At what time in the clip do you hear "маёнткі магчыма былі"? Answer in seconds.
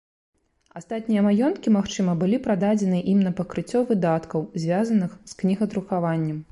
1.27-2.41